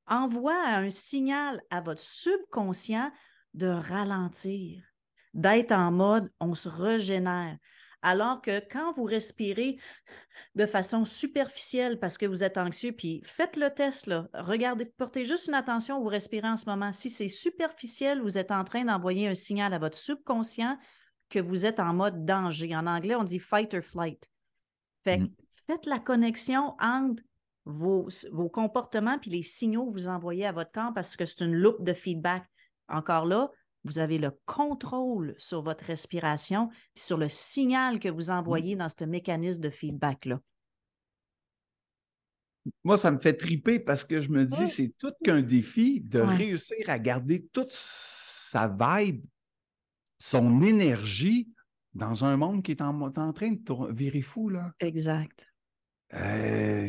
envoie 0.07 0.59
un 0.65 0.89
signal 0.89 1.61
à 1.69 1.81
votre 1.81 2.01
subconscient 2.01 3.11
de 3.53 3.67
ralentir, 3.67 4.83
d'être 5.33 5.71
en 5.71 5.91
mode 5.91 6.31
on 6.39 6.55
se 6.55 6.69
régénère. 6.69 7.57
Alors 8.01 8.41
que 8.41 8.59
quand 8.59 8.91
vous 8.93 9.05
respirez 9.05 9.79
de 10.55 10.65
façon 10.65 11.05
superficielle 11.05 11.99
parce 11.99 12.17
que 12.17 12.25
vous 12.25 12.43
êtes 12.43 12.57
anxieux, 12.57 12.91
puis 12.91 13.21
faites 13.23 13.55
le 13.55 13.69
test, 13.69 14.07
là. 14.07 14.27
regardez, 14.33 14.85
portez 14.85 15.23
juste 15.23 15.47
une 15.47 15.53
attention 15.53 15.99
où 15.99 16.03
vous 16.03 16.09
respirez 16.09 16.49
en 16.49 16.57
ce 16.57 16.69
moment. 16.69 16.91
Si 16.91 17.09
c'est 17.09 17.29
superficiel, 17.29 18.21
vous 18.21 18.37
êtes 18.37 18.51
en 18.51 18.65
train 18.65 18.83
d'envoyer 18.83 19.29
un 19.29 19.33
signal 19.33 19.73
à 19.73 19.79
votre 19.79 19.97
subconscient 19.97 20.77
que 21.29 21.39
vous 21.39 21.65
êtes 21.65 21.79
en 21.79 21.93
mode 21.93 22.25
danger. 22.25 22.75
En 22.75 22.87
anglais, 22.87 23.15
on 23.15 23.23
dit 23.23 23.39
fight 23.39 23.73
or 23.73 23.81
flight. 23.81 24.29
Fait 25.03 25.17
mm. 25.17 25.29
faites 25.67 25.85
la 25.85 25.99
connexion 25.99 26.75
entre 26.79 27.21
vos, 27.65 28.07
vos 28.31 28.49
comportements 28.49 29.19
puis 29.19 29.31
les 29.31 29.41
signaux 29.41 29.87
que 29.87 29.93
vous 29.93 30.07
envoyez 30.07 30.45
à 30.45 30.51
votre 30.51 30.71
corps 30.71 30.93
parce 30.93 31.15
que 31.15 31.25
c'est 31.25 31.41
une 31.41 31.55
loupe 31.55 31.83
de 31.83 31.93
feedback. 31.93 32.45
Encore 32.87 33.25
là, 33.25 33.51
vous 33.85 33.99
avez 33.99 34.17
le 34.17 34.31
contrôle 34.45 35.35
sur 35.37 35.61
votre 35.61 35.85
respiration 35.85 36.69
puis 36.93 37.03
sur 37.03 37.17
le 37.17 37.29
signal 37.29 37.99
que 37.99 38.09
vous 38.09 38.27
mmh. 38.27 38.37
envoyez 38.37 38.75
dans 38.75 38.89
ce 38.89 39.03
mécanisme 39.05 39.61
de 39.61 39.69
feedback-là. 39.69 40.39
Moi, 42.85 42.95
ça 42.95 43.11
me 43.11 43.19
fait 43.19 43.33
triper 43.33 43.79
parce 43.79 44.05
que 44.05 44.21
je 44.21 44.29
me 44.29 44.45
dis, 44.45 44.69
c'est 44.69 44.93
tout 44.97 45.11
qu'un 45.21 45.41
défi 45.41 45.99
de 45.99 46.19
réussir 46.19 46.89
à 46.89 46.97
garder 46.97 47.45
toute 47.51 47.71
sa 47.71 48.69
vibe, 48.69 49.25
son 50.17 50.61
énergie 50.61 51.49
dans 51.93 52.25
un 52.25 52.37
monde 52.37 52.63
qui 52.63 52.71
est 52.71 52.81
en, 52.81 53.11
train 53.33 53.51
de 53.51 53.93
virer 53.93 54.21
fou. 54.21 54.49
Là. 54.49 54.71
Exact. 54.79 55.47
Euh, 56.13 56.87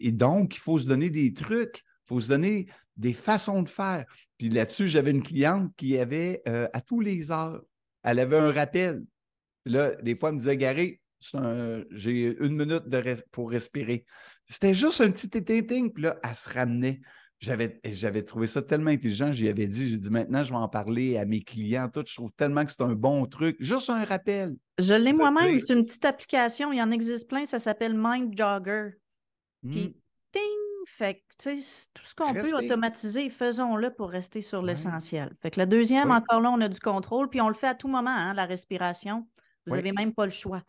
et 0.00 0.12
donc, 0.12 0.56
il 0.56 0.60
faut 0.60 0.78
se 0.78 0.86
donner 0.86 1.10
des 1.10 1.32
trucs, 1.32 1.78
il 1.78 2.08
faut 2.08 2.20
se 2.20 2.28
donner 2.28 2.66
des 2.96 3.12
façons 3.12 3.62
de 3.62 3.68
faire. 3.68 4.04
Puis 4.38 4.48
là-dessus, 4.48 4.86
j'avais 4.86 5.10
une 5.10 5.22
cliente 5.22 5.72
qui 5.76 5.98
avait, 5.98 6.42
euh, 6.48 6.68
à 6.72 6.80
tous 6.80 7.00
les 7.00 7.32
heures, 7.32 7.62
elle 8.02 8.18
avait 8.18 8.38
un 8.38 8.52
rappel. 8.52 9.02
Là, 9.64 9.94
des 9.96 10.14
fois, 10.14 10.28
elle 10.28 10.34
me 10.36 10.40
disait, 10.40 10.56
Gary, 10.56 11.00
j'ai 11.90 12.36
une 12.38 12.56
minute 12.56 12.86
de 12.86 13.16
pour 13.30 13.50
respirer. 13.50 14.04
C'était 14.44 14.74
juste 14.74 15.00
un 15.00 15.10
petit 15.10 15.30
éting, 15.38 15.90
puis 15.90 16.02
là, 16.02 16.18
elle 16.22 16.34
se 16.34 16.50
ramenait. 16.50 17.00
J'avais, 17.40 17.80
j'avais 17.84 18.22
trouvé 18.22 18.46
ça 18.46 18.62
tellement 18.62 18.90
intelligent, 18.90 19.32
j'y 19.32 19.48
avais 19.48 19.66
dit, 19.66 19.90
j'ai 19.90 19.98
dit 19.98 20.10
maintenant, 20.10 20.42
je 20.42 20.50
vais 20.50 20.58
en 20.58 20.68
parler 20.68 21.18
à 21.18 21.24
mes 21.26 21.42
clients, 21.42 21.88
tout. 21.88 22.04
Je 22.06 22.14
trouve 22.14 22.32
tellement 22.32 22.64
que 22.64 22.70
c'est 22.70 22.82
un 22.82 22.94
bon 22.94 23.26
truc. 23.26 23.56
Juste 23.60 23.90
un 23.90 24.04
rappel. 24.04 24.56
Je 24.78 24.94
l'ai 24.94 25.12
moi-même, 25.12 25.58
c'est 25.58 25.74
une 25.74 25.84
petite 25.84 26.04
application, 26.04 26.72
il 26.72 26.78
y 26.78 26.82
en 26.82 26.90
existe 26.90 27.28
plein, 27.28 27.44
ça 27.44 27.58
s'appelle 27.58 27.94
Mind 27.96 28.36
Jogger. 28.36 28.90
Puis, 29.62 29.88
hmm. 29.88 29.92
ting! 30.32 30.64
Fait 30.86 31.14
que, 31.14 31.54
tout 31.94 32.02
ce 32.02 32.14
qu'on 32.14 32.32
peut 32.32 32.54
automatiser, 32.54 33.30
faisons-le 33.30 33.90
pour 33.90 34.10
rester 34.10 34.40
sur 34.40 34.62
l'essentiel. 34.62 35.34
Fait 35.40 35.50
que 35.50 35.58
la 35.58 35.66
deuxième, 35.66 36.10
encore 36.10 36.40
là, 36.40 36.50
on 36.50 36.60
a 36.60 36.68
du 36.68 36.78
contrôle, 36.78 37.28
puis 37.28 37.40
on 37.40 37.48
le 37.48 37.54
fait 37.54 37.68
à 37.68 37.74
tout 37.74 37.88
moment, 37.88 38.10
hein, 38.10 38.34
la 38.34 38.44
respiration. 38.44 39.26
Vous 39.66 39.74
n'avez 39.74 39.92
même 39.92 40.14
pas 40.14 40.24
le 40.24 40.30
choix. 40.30 40.62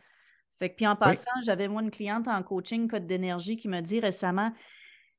Fait 0.52 0.70
que, 0.70 0.76
puis 0.76 0.88
en 0.88 0.96
passant, 0.96 1.32
j'avais 1.44 1.68
moi 1.68 1.82
une 1.82 1.92
cliente 1.92 2.28
en 2.28 2.42
coaching 2.42 2.88
code 2.88 3.06
d'énergie 3.06 3.58
qui 3.58 3.68
m'a 3.68 3.82
dit 3.82 4.00
récemment 4.00 4.52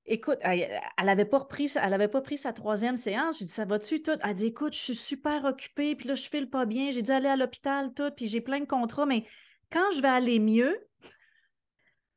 Écoute, 0.09 0.39
elle 0.43 0.81
n'avait 1.03 1.25
pas, 1.25 1.39
repris, 1.39 1.73
elle 1.75 2.11
pas 2.11 2.21
pris 2.21 2.39
sa 2.39 2.53
troisième 2.53 2.97
séance. 2.97 3.39
J'ai 3.39 3.47
dit, 3.47 3.53
ça 3.53 3.65
va-tu 3.65 4.03
tout? 4.03 4.17
Elle 4.23 4.35
dit, 4.35 4.47
écoute, 4.47 4.73
je 4.73 4.79
suis 4.79 4.95
super 4.95 5.45
occupée, 5.45 5.97
puis 5.97 6.09
là, 6.09 6.15
je 6.15 6.29
file 6.29 6.49
pas 6.49 6.65
bien. 6.65 6.91
J'ai 6.91 7.03
dû 7.03 7.11
aller 7.11 7.29
à 7.29 7.37
l'hôpital, 7.37 7.93
tout, 7.93 8.11
puis 8.17 8.29
j'ai 8.29 8.41
plein 8.41 8.61
de 8.61 8.67
contrats, 8.67 9.07
mais 9.07 9.27
quand 9.73 9.91
je 9.93 10.03
vais 10.03 10.09
aller 10.09 10.39
mieux, 10.39 10.79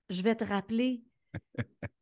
je 0.09 0.21
vais 0.21 0.35
te 0.35 0.43
rappeler. 0.43 1.03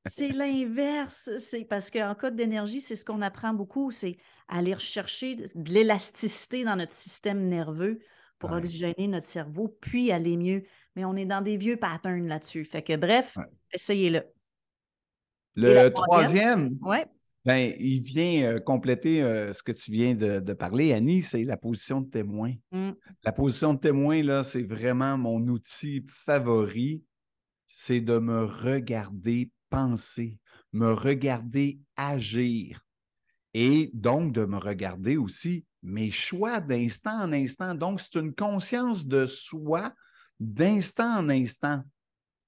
c'est 0.05 0.29
l'inverse. 0.33 1.29
C'est 1.37 1.63
parce 1.63 1.89
qu'en 1.89 2.15
code 2.15 2.35
d'énergie, 2.35 2.81
c'est 2.81 2.97
ce 2.97 3.05
qu'on 3.05 3.21
apprend 3.21 3.53
beaucoup, 3.53 3.91
c'est 3.91 4.17
aller 4.49 4.73
rechercher 4.73 5.35
de 5.35 5.71
l'élasticité 5.71 6.65
dans 6.65 6.75
notre 6.75 6.93
système 6.93 7.47
nerveux 7.47 7.99
pour 8.39 8.51
oxygéner 8.51 9.07
notre 9.07 9.25
cerveau, 9.25 9.75
puis 9.81 10.11
aller 10.11 10.37
mieux. 10.37 10.63
Mais 10.95 11.05
on 11.05 11.15
est 11.15 11.25
dans 11.25 11.41
des 11.41 11.57
vieux 11.57 11.77
patterns 11.77 12.27
là-dessus. 12.27 12.65
Fait 12.65 12.83
que 12.83 12.95
bref, 12.95 13.37
essayez-le. 13.73 14.23
Le 15.57 15.89
troisième, 15.89 16.77
ben, 17.43 17.73
il 17.79 17.99
vient 18.01 18.43
euh, 18.43 18.59
compléter 18.59 19.23
euh, 19.23 19.53
ce 19.53 19.63
que 19.63 19.71
tu 19.71 19.91
viens 19.91 20.13
de, 20.13 20.53
parler, 20.53 20.93
Annie, 20.93 21.23
c'est 21.23 21.45
la 21.45 21.57
position 21.57 22.01
de 22.01 22.09
témoin. 22.09 22.53
Mmh. 22.71 22.91
La 23.23 23.31
position 23.31 23.73
de 23.73 23.79
témoin, 23.79 24.21
là, 24.21 24.43
c'est 24.43 24.63
vraiment 24.63 25.17
mon 25.17 25.39
outil 25.47 26.05
favori. 26.09 27.03
C'est 27.65 28.01
de 28.01 28.17
me 28.17 28.43
regarder 28.43 29.49
penser, 29.69 30.37
me 30.73 30.93
regarder 30.93 31.79
agir 31.95 32.85
et 33.53 33.89
donc 33.93 34.33
de 34.33 34.45
me 34.45 34.57
regarder 34.57 35.17
aussi 35.17 35.65
mes 35.81 36.11
choix 36.11 36.59
d'instant 36.59 37.23
en 37.23 37.33
instant. 37.33 37.75
Donc, 37.75 37.99
c'est 37.99 38.15
une 38.15 38.33
conscience 38.33 39.07
de 39.07 39.25
soi 39.25 39.93
d'instant 40.39 41.19
en 41.19 41.29
instant 41.29 41.81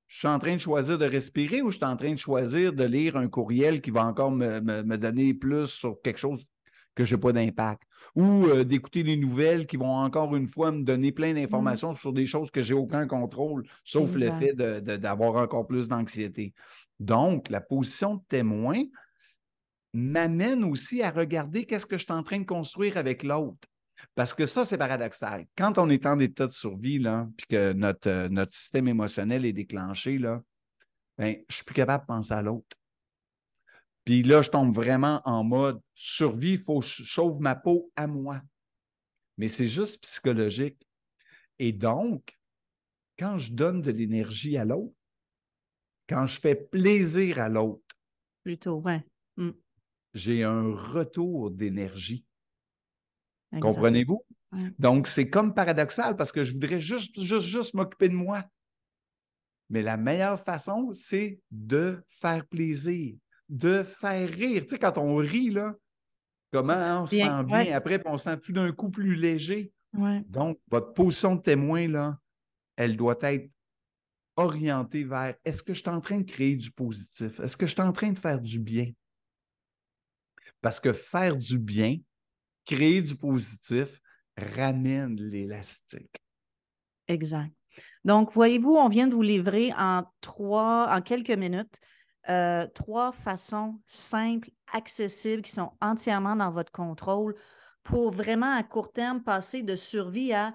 je 0.10 0.18
suis 0.18 0.28
en 0.28 0.39
train 0.39 0.56
de 0.56 0.60
choisir 0.60 0.98
de 0.98 1.06
respirer 1.06 1.62
ou 1.62 1.70
je 1.70 1.78
suis 1.78 1.86
en 1.86 1.96
train 1.96 2.12
de 2.12 2.18
choisir 2.18 2.74
de 2.74 2.84
lire 2.84 3.16
un 3.16 3.30
courriel 3.30 3.80
qui 3.80 3.92
va 3.92 4.06
encore 4.06 4.32
me, 4.32 4.98
donner 4.98 5.36
plus 5.36 5.68
sur 5.68 6.01
quelque 6.01 6.18
chose 6.18 6.44
que 6.96 7.06
je 7.06 7.16
n'ai 7.16 7.22
pas 7.22 7.32
d'impact? 7.32 7.84
Ou 8.16 8.48
euh, 8.48 8.63
d'écouter 8.63 9.04
les 9.04 9.16
nouvelles 9.16 9.68
qui 9.68 9.78
vont 9.78 9.94
encore 9.94 10.36
une 10.36 10.48
fois 10.48 10.72
me 10.72 10.82
donner 10.82 11.12
plein 11.12 11.36
d'informations 11.36 11.94
sur 11.94 12.12
des 12.12 12.25
choses 12.25 12.50
que 12.50 12.63
j'ai 12.63 12.74
aucun 12.74 13.06
contrôle, 13.06 13.63
sauf 13.84 14.16
le 14.16 14.32
fait 14.32 14.54
d'avoir 14.56 15.36
encore 15.36 15.68
plus 15.68 15.88
d'anxiété. 15.88 16.54
Donc, 17.00 17.50
la 17.50 17.62
position 17.62 18.16
de 18.16 18.22
témoin 18.28 18.82
m'amène 19.94 20.63
aussi 20.63 21.04
à 21.04 21.12
regarder 21.12 21.66
qu'est-ce 21.66 21.86
que 21.86 22.00
je 22.00 22.04
suis 22.04 22.13
en 22.13 22.24
train 22.24 22.39
de 22.39 22.46
construire 22.46 22.98
avec 22.98 23.22
l'autre. 23.22 23.69
Parce 24.15 24.34
que 24.34 24.46
ça, 24.46 24.65
c'est 24.65 24.77
paradoxal. 24.77 25.46
Quand 25.58 25.77
on 25.77 25.89
est 25.89 26.06
en 26.06 26.20
état 26.20 26.48
de 26.48 26.51
survie, 26.51 27.00
là, 27.00 27.27
puis 27.38 27.48
que 27.48 27.74
notre, 27.74 28.10
euh, 28.10 28.29
notre 28.29 28.53
système 28.53 28.88
émotionnel 28.88 29.46
est 29.46 29.53
déclenché, 29.53 30.18
là, 30.18 30.41
ben, 31.18 31.38
je 31.50 31.56
suis 31.56 31.65
plus 31.65 31.75
capable 31.75 32.03
de 32.03 32.08
penser 32.08 32.34
à 32.34 32.41
l'autre. 32.41 32.77
Puis 34.06 34.24
là, 34.24 34.41
je 34.41 34.50
tombe 34.50 34.74
vraiment 34.74 35.22
en 35.25 35.44
mode 35.44 35.82
survie, 35.94 36.53
il 36.53 36.58
faut 36.58 36.79
que 36.79 36.86
je 36.86 37.03
sauve 37.03 37.39
ma 37.41 37.56
peau 37.56 37.91
à 37.96 38.08
moi. 38.08 38.41
Mais 39.38 39.48
c'est 39.48 39.68
juste 39.68 40.01
psychologique. 40.01 40.86
Et 41.60 41.74
donc, 41.74 42.38
quand 43.18 43.38
je 43.38 43.51
donne 43.51 43.82
de 43.82 43.91
l'énergie 43.91 44.58
à 44.58 44.65
l'autre, 44.65 44.96
quand 46.08 46.25
je 46.25 46.39
fais 46.39 46.56
plaisir 46.56 47.39
à 47.39 47.50
l'autre, 47.50 47.84
plutôt, 48.44 48.79
ouais. 48.79 49.06
Mmh. 49.38 49.51
J'ai 50.13 50.44
un 50.44 50.74
retour 50.74 51.51
d'énergie. 51.51 52.25
Comprenez-vous? 53.62 54.24
Donc, 54.77 55.08
c'est 55.08 55.29
comme 55.29 55.53
paradoxal 55.53 56.15
parce 56.15 56.32
que 56.32 56.44
je 56.44 56.53
voudrais 56.53 56.82
juste, 56.82 57.20
juste, 57.20 57.48
juste 57.48 57.74
m'occuper 57.74 58.10
de 58.10 58.15
moi. 58.15 58.44
Mais 59.70 59.82
la 59.84 59.98
meilleure 59.98 60.39
façon, 60.39 60.91
c'est 60.94 61.39
de 61.51 62.03
faire 62.08 62.46
plaisir, 62.48 63.15
de 63.50 63.84
faire 63.84 64.27
rire. 64.29 64.63
Tu 64.63 64.70
sais, 64.70 64.79
quand 64.79 64.98
on 64.98 65.15
rit, 65.15 65.51
là, 65.51 65.75
comment 66.51 67.03
on 67.03 67.06
se 67.06 67.18
sent 67.18 67.44
bien? 67.46 67.75
après, 67.75 68.00
puis 68.00 68.12
on 68.12 68.18
se 68.18 68.24
sent 68.25 68.39
tout 68.39 68.51
d'un 68.51 68.72
coup 68.72 68.89
plus 68.89 69.15
léger. 69.15 69.72
Donc, 70.27 70.60
votre 70.70 70.94
position 70.94 71.36
de 71.36 71.41
témoin, 71.41 71.88
là, 71.88 72.20
elle 72.75 72.98
doit 72.98 73.18
être 73.22 73.51
orientée 74.36 75.03
vers 75.03 75.36
est-ce 75.44 75.62
que 75.62 75.74
je 75.74 75.82
suis 75.82 75.89
en 75.89 76.01
train 76.01 76.20
de 76.20 76.24
créer 76.32 76.56
du 76.56 76.72
positif? 76.72 77.39
Est-ce 77.39 77.58
que 77.58 77.68
je 77.68 77.74
suis 77.74 77.82
en 77.82 77.91
train 77.91 78.12
de 78.12 78.18
faire 78.18 78.39
du 78.39 78.60
bien? 78.60 78.91
Parce 80.62 80.79
que 80.79 80.94
faire 80.94 81.36
du 81.36 81.60
bien, 81.60 81.98
créer 82.70 83.02
du 83.02 83.16
positif, 83.16 84.00
ramène 84.38 85.16
l'élastique. 85.16 86.22
Exact. 87.08 87.52
Donc, 88.06 88.32
voyez-vous, 88.32 88.76
on 88.76 88.90
vient 88.90 89.08
de 89.08 89.16
vous 89.16 89.24
livrer 89.24 89.74
en 89.78 90.04
trois, 90.22 90.88
en 90.92 91.02
quelques 91.02 91.32
minutes, 91.32 91.80
euh, 92.30 92.68
trois 92.76 93.12
façons 93.12 93.80
simples, 93.88 94.52
accessibles, 94.72 95.42
qui 95.42 95.52
sont 95.52 95.72
entièrement 95.82 96.36
dans 96.36 96.52
votre 96.52 96.72
contrôle 96.72 97.36
pour 97.82 98.12
vraiment 98.12 98.56
à 98.56 98.62
court 98.62 98.92
terme 98.92 99.24
passer 99.24 99.64
de 99.64 99.76
survie 99.76 100.34
à 100.34 100.54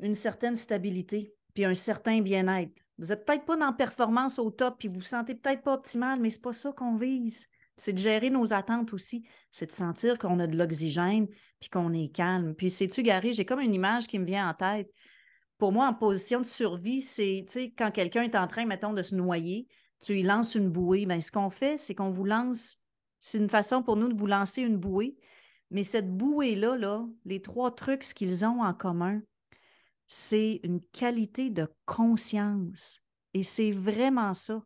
une 0.00 0.14
certaine 0.14 0.56
stabilité 0.56 1.32
puis 1.54 1.64
un 1.64 1.74
certain 1.74 2.20
bien-être. 2.20 2.72
Vous 2.98 3.06
n'êtes 3.06 3.24
peut-être 3.24 3.44
pas 3.44 3.56
dans 3.56 3.72
performance 3.72 4.40
au 4.40 4.50
top 4.50 4.76
puis 4.80 4.88
vous 4.88 4.94
vous 4.94 5.02
sentez 5.02 5.36
peut-être 5.36 5.62
pas 5.62 5.74
optimal, 5.74 6.18
mais 6.18 6.30
ce 6.30 6.38
n'est 6.38 6.42
pas 6.42 6.52
ça 6.52 6.72
qu'on 6.72 6.96
vise. 6.96 7.46
C'est 7.76 7.92
de 7.92 7.98
gérer 7.98 8.30
nos 8.30 8.52
attentes 8.52 8.92
aussi. 8.92 9.26
C'est 9.50 9.66
de 9.66 9.72
sentir 9.72 10.18
qu'on 10.18 10.38
a 10.38 10.46
de 10.46 10.56
l'oxygène 10.56 11.26
puis 11.60 11.70
qu'on 11.70 11.92
est 11.92 12.08
calme. 12.08 12.54
Puis, 12.54 12.70
sais-tu, 12.70 13.02
Gary, 13.02 13.32
j'ai 13.32 13.44
comme 13.44 13.60
une 13.60 13.74
image 13.74 14.06
qui 14.06 14.18
me 14.18 14.24
vient 14.24 14.48
en 14.48 14.54
tête. 14.54 14.90
Pour 15.58 15.72
moi, 15.72 15.86
en 15.86 15.94
position 15.94 16.40
de 16.40 16.46
survie, 16.46 17.00
c'est, 17.00 17.46
quand 17.76 17.90
quelqu'un 17.90 18.22
est 18.22 18.36
en 18.36 18.46
train, 18.46 18.66
mettons, 18.66 18.92
de 18.92 19.02
se 19.02 19.14
noyer, 19.14 19.66
tu 20.00 20.12
lui 20.12 20.22
lances 20.22 20.54
une 20.54 20.70
bouée. 20.70 21.06
Bien, 21.06 21.20
ce 21.20 21.32
qu'on 21.32 21.50
fait, 21.50 21.78
c'est 21.78 21.94
qu'on 21.94 22.08
vous 22.08 22.24
lance, 22.24 22.82
c'est 23.18 23.38
une 23.38 23.48
façon 23.48 23.82
pour 23.82 23.96
nous 23.96 24.08
de 24.08 24.18
vous 24.18 24.26
lancer 24.26 24.62
une 24.62 24.76
bouée. 24.76 25.16
Mais 25.70 25.82
cette 25.82 26.14
bouée-là, 26.14 26.76
là, 26.76 27.06
les 27.24 27.40
trois 27.40 27.74
trucs, 27.74 28.04
ce 28.04 28.14
qu'ils 28.14 28.44
ont 28.44 28.62
en 28.62 28.74
commun, 28.74 29.22
c'est 30.06 30.60
une 30.62 30.80
qualité 30.92 31.50
de 31.50 31.68
conscience. 31.86 33.00
Et 33.32 33.42
c'est 33.42 33.72
vraiment 33.72 34.34
ça 34.34 34.62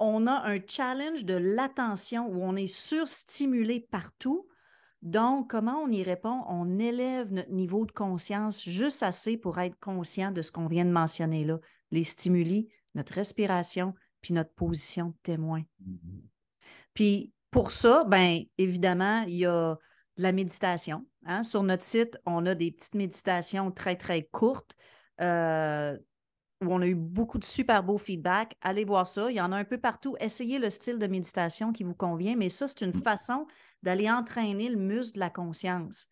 on 0.00 0.26
a 0.26 0.50
un 0.50 0.58
challenge 0.66 1.24
de 1.24 1.34
l'attention 1.34 2.26
où 2.26 2.42
on 2.42 2.56
est 2.56 2.66
surstimulé 2.66 3.86
partout. 3.90 4.48
Donc, 5.02 5.50
comment 5.50 5.82
on 5.82 5.90
y 5.90 6.02
répond? 6.02 6.42
On 6.48 6.78
élève 6.78 7.32
notre 7.32 7.52
niveau 7.52 7.86
de 7.86 7.92
conscience 7.92 8.62
juste 8.64 9.02
assez 9.02 9.36
pour 9.36 9.58
être 9.60 9.78
conscient 9.78 10.30
de 10.32 10.42
ce 10.42 10.50
qu'on 10.50 10.66
vient 10.66 10.84
de 10.84 10.90
mentionner 10.90 11.44
là, 11.44 11.58
les 11.90 12.04
stimuli, 12.04 12.68
notre 12.94 13.14
respiration, 13.14 13.94
puis 14.20 14.34
notre 14.34 14.52
position 14.54 15.08
de 15.08 15.16
témoin. 15.22 15.62
Mm-hmm. 15.82 16.20
Puis 16.94 17.32
pour 17.50 17.70
ça, 17.70 18.04
bien 18.04 18.42
évidemment, 18.58 19.22
il 19.22 19.36
y 19.36 19.46
a 19.46 19.76
la 20.16 20.32
méditation. 20.32 21.06
Hein. 21.24 21.42
Sur 21.42 21.62
notre 21.62 21.82
site, 21.82 22.18
on 22.26 22.46
a 22.46 22.54
des 22.54 22.72
petites 22.72 22.94
méditations 22.94 23.70
très, 23.70 23.96
très 23.96 24.22
courtes. 24.24 24.74
Euh, 25.20 25.96
où 26.62 26.72
on 26.72 26.80
a 26.82 26.86
eu 26.86 26.94
beaucoup 26.94 27.38
de 27.38 27.44
super 27.44 27.82
beaux 27.82 27.98
feedbacks. 27.98 28.56
Allez 28.60 28.84
voir 28.84 29.06
ça. 29.06 29.30
Il 29.30 29.36
y 29.36 29.40
en 29.40 29.52
a 29.52 29.56
un 29.56 29.64
peu 29.64 29.78
partout. 29.78 30.16
Essayez 30.20 30.58
le 30.58 30.70
style 30.70 30.98
de 30.98 31.06
méditation 31.06 31.72
qui 31.72 31.84
vous 31.84 31.94
convient, 31.94 32.36
mais 32.36 32.48
ça, 32.48 32.68
c'est 32.68 32.82
une 32.82 32.96
mm. 32.96 33.02
façon 33.02 33.46
d'aller 33.82 34.10
entraîner 34.10 34.68
le 34.68 34.76
muscle 34.76 35.14
de 35.14 35.20
la 35.20 35.30
conscience. 35.30 36.06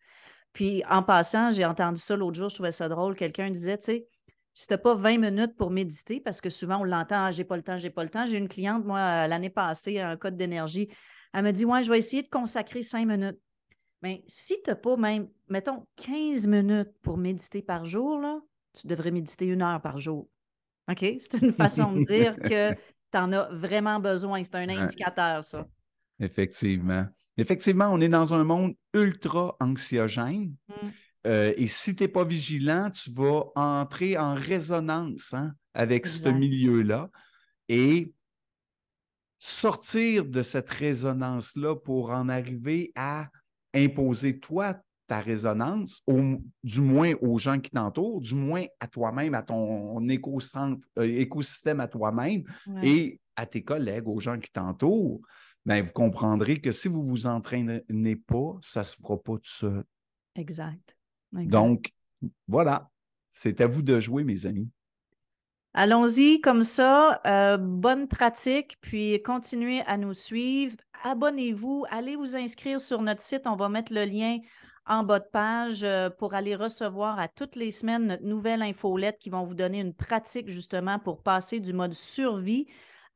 Puis 0.53 0.83
en 0.89 1.03
passant, 1.03 1.51
j'ai 1.51 1.65
entendu 1.65 2.01
ça 2.01 2.15
l'autre 2.15 2.37
jour, 2.37 2.49
je 2.49 2.55
trouvais 2.55 2.71
ça 2.71 2.89
drôle. 2.89 3.15
Quelqu'un 3.15 3.51
disait, 3.51 3.77
tu 3.77 3.85
sais, 3.85 4.07
si 4.53 4.67
tu 4.67 4.73
n'as 4.73 4.79
pas 4.79 4.95
20 4.95 5.19
minutes 5.19 5.55
pour 5.55 5.69
méditer, 5.69 6.19
parce 6.19 6.41
que 6.41 6.49
souvent 6.49 6.79
on 6.79 6.83
l'entend, 6.83 7.25
ah, 7.25 7.31
j'ai 7.31 7.43
pas 7.43 7.55
le 7.55 7.63
temps, 7.63 7.77
j'ai 7.77 7.91
pas 7.91 8.03
le 8.03 8.09
temps. 8.09 8.25
J'ai 8.25 8.37
une 8.37 8.47
cliente, 8.47 8.83
moi, 8.83 9.27
l'année 9.27 9.51
passée, 9.51 9.99
un 9.99 10.17
code 10.17 10.35
d'énergie, 10.35 10.89
elle 11.33 11.43
me 11.43 11.51
dit, 11.51 11.65
ouais, 11.65 11.83
je 11.83 11.91
vais 11.91 11.99
essayer 11.99 12.23
de 12.23 12.29
consacrer 12.29 12.81
5 12.81 13.05
minutes. 13.05 13.39
Mais 14.01 14.23
si 14.27 14.55
tu 14.63 14.69
n'as 14.69 14.75
pas 14.75 14.97
même, 14.97 15.29
mettons, 15.47 15.85
15 15.97 16.47
minutes 16.47 16.91
pour 17.01 17.17
méditer 17.17 17.61
par 17.61 17.85
jour, 17.85 18.19
là, 18.19 18.39
tu 18.73 18.87
devrais 18.87 19.11
méditer 19.11 19.45
une 19.45 19.61
heure 19.61 19.81
par 19.81 19.97
jour. 19.97 20.27
OK? 20.89 20.99
C'est 21.19 21.41
une 21.41 21.53
façon 21.53 21.93
de 21.93 22.05
dire 22.05 22.35
que 22.43 22.73
tu 22.73 23.17
en 23.17 23.31
as 23.33 23.49
vraiment 23.53 23.99
besoin. 23.99 24.43
C'est 24.43 24.55
un 24.55 24.69
indicateur, 24.69 25.43
ça. 25.43 25.67
Effectivement. 26.19 27.05
Effectivement, 27.37 27.89
on 27.91 28.01
est 28.01 28.09
dans 28.09 28.33
un 28.33 28.43
monde 28.43 28.73
ultra 28.93 29.55
anxiogène. 29.59 30.55
Mmh. 30.67 30.87
Euh, 31.27 31.53
et 31.57 31.67
si 31.67 31.95
tu 31.95 32.03
n'es 32.03 32.07
pas 32.07 32.23
vigilant, 32.23 32.89
tu 32.89 33.11
vas 33.11 33.43
entrer 33.55 34.17
en 34.17 34.33
résonance 34.35 35.33
hein, 35.33 35.53
avec 35.73 36.07
ce 36.07 36.29
milieu-là 36.29 37.09
et 37.67 38.13
sortir 39.37 40.25
de 40.25 40.41
cette 40.41 40.69
résonance-là 40.69 41.75
pour 41.75 42.11
en 42.11 42.29
arriver 42.29 42.91
à 42.95 43.29
imposer 43.73 44.39
toi 44.39 44.75
ta 45.09 45.19
résonance, 45.19 46.03
du 46.63 46.81
moins 46.81 47.13
aux 47.21 47.39
gens 47.39 47.59
qui 47.59 47.71
t'entourent, 47.71 48.21
du 48.21 48.35
moins 48.35 48.63
à 48.79 48.87
toi-même, 48.87 49.33
à 49.33 49.41
ton 49.41 49.99
euh, 49.99 50.79
écosystème 50.97 51.79
à 51.79 51.87
toi-même 51.87 52.43
et 52.83 53.19
à 53.35 53.47
tes 53.47 53.63
collègues, 53.63 54.07
aux 54.07 54.19
gens 54.19 54.37
qui 54.37 54.51
t'entourent, 54.51 55.19
bien, 55.65 55.81
vous 55.81 55.91
comprendrez 55.91 56.61
que 56.61 56.71
si 56.71 56.87
vous 56.87 57.01
ne 57.01 57.09
vous 57.09 57.27
entraînez 57.27 58.15
pas, 58.15 58.57
ça 58.61 58.81
ne 58.81 58.85
se 58.85 58.95
fera 58.97 59.17
pas 59.17 59.33
tout 59.33 59.41
seul. 59.43 59.83
Exact. 60.35 60.95
Donc, 61.31 61.91
voilà, 62.47 62.89
c'est 63.31 63.61
à 63.61 63.67
vous 63.67 63.81
de 63.81 63.99
jouer, 63.99 64.23
mes 64.23 64.45
amis. 64.45 64.69
Allons-y 65.73 66.39
comme 66.41 66.63
ça. 66.63 67.19
Euh, 67.25 67.57
bonne 67.57 68.07
pratique, 68.07 68.77
puis 68.81 69.21
continuez 69.23 69.81
à 69.87 69.97
nous 69.97 70.13
suivre. 70.13 70.75
Abonnez-vous, 71.03 71.85
allez 71.89 72.15
vous 72.15 72.35
inscrire 72.35 72.79
sur 72.79 73.01
notre 73.01 73.21
site. 73.21 73.43
On 73.45 73.55
va 73.55 73.69
mettre 73.69 73.93
le 73.93 74.05
lien 74.05 74.37
en 74.89 75.03
bas 75.03 75.19
de 75.19 75.27
page 75.31 75.83
euh, 75.83 76.09
pour 76.09 76.33
aller 76.33 76.55
recevoir 76.55 77.19
à 77.19 77.27
toutes 77.27 77.55
les 77.55 77.71
semaines 77.71 78.07
notre 78.07 78.25
nouvelle 78.25 78.61
infolette 78.61 79.17
qui 79.19 79.29
vont 79.29 79.43
vous 79.43 79.55
donner 79.55 79.79
une 79.79 79.93
pratique 79.93 80.49
justement 80.49 80.99
pour 80.99 81.21
passer 81.21 81.59
du 81.59 81.71
mode 81.71 81.93
survie 81.93 82.67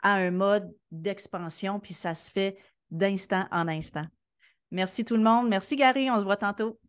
à 0.02 0.14
un 0.14 0.32
mode 0.32 0.72
d'expansion, 0.92 1.80
puis 1.80 1.94
ça 1.94 2.14
se 2.14 2.32
fait 2.32 2.58
d'instant 2.92 3.48
en 3.52 3.68
instant. 3.68 4.06
Merci 4.72 5.04
tout 5.04 5.18
le 5.18 5.24
monde. 5.24 5.50
Merci 5.50 5.76
Gary, 5.76 6.10
on 6.12 6.20
se 6.20 6.26
voit 6.26 6.38
tantôt. 6.38 6.80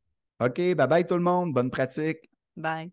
OK, 0.40 0.57
bye 0.57 0.87
bye 0.87 1.07
tout 1.07 1.14
le 1.14 1.23
monde. 1.23 1.53
Bonne 1.53 1.70
pratique. 1.70 2.18
Bye. 2.57 2.92